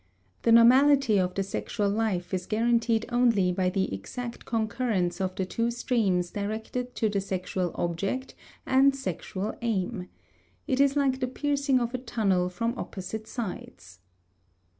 The 0.41 0.51
normality 0.51 1.19
of 1.19 1.35
the 1.35 1.43
sexual 1.43 1.87
life 1.87 2.33
is 2.33 2.47
guaranteed 2.47 3.05
only 3.09 3.51
by 3.51 3.69
the 3.69 3.93
exact 3.93 4.45
concurrence 4.45 5.21
of 5.21 5.35
the 5.35 5.45
two 5.45 5.69
streams 5.69 6.31
directed 6.31 6.95
to 6.95 7.07
the 7.07 7.21
sexual 7.21 7.71
object 7.75 8.33
and 8.65 8.95
sexual 8.95 9.55
aim. 9.61 10.09
It 10.65 10.79
is 10.79 10.95
like 10.95 11.19
the 11.19 11.27
piercing 11.27 11.79
of 11.79 11.93
a 11.93 11.99
tunnel 11.99 12.49
from 12.49 12.73
opposite 12.79 13.27
sides. 13.27 13.99